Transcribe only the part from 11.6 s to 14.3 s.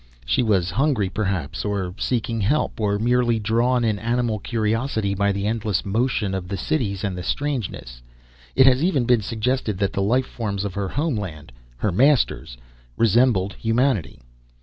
her masters resembled humanity.